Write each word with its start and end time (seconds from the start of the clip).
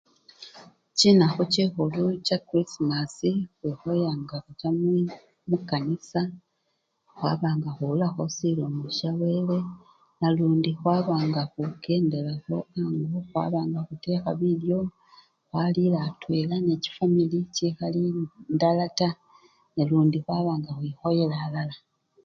Chinakhu 0.97 1.41
chikhulu 1.53 2.01
nga 2.09 2.21
cha 2.27 2.37
kurisimasi 2.47 3.29
khwikhoya 3.59 4.11
nga 4.21 4.35
khucha 4.43 4.69
mwi 4.79 4.99
mukanisa 5.49 6.21
khwaba 7.15 7.49
nga 7.57 7.69
khuwulilakho 7.75 8.23
silomo 8.35 8.85
shawele 8.97 9.57
nalundi 10.19 10.71
khwaba 10.79 11.15
nga 11.27 11.41
khukendelakho 11.51 12.57
ango 12.81 13.17
khwaba 13.29 13.59
nga 13.69 13.79
khutekha 13.87 14.31
bilyo 14.39 14.79
khwalila 15.49 15.99
atwela 16.07 16.55
nechifamili 16.67 17.39
chikhali 17.55 18.01
ndala 18.55 18.85
taa 18.99 19.19
nalundi 19.75 20.17
khwaba 20.25 20.51
nga 20.59 20.71
khwikhoyela 20.77 21.35
alala. 21.45 21.75